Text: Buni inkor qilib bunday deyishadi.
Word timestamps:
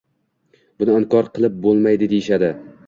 Buni 0.83 0.95
inkor 1.03 1.31
qilib 1.37 1.61
bunday 1.69 2.05
deyishadi. 2.05 2.53